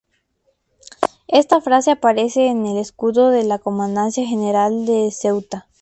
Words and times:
Esta 1.27 1.61
frase 1.61 1.91
aparece 1.91 2.47
en 2.47 2.65
el 2.65 2.77
escudo 2.79 3.29
de 3.29 3.43
la 3.43 3.59
Comandancia 3.59 4.25
General 4.25 4.87
de 4.87 5.11
Ceuta. 5.11 5.67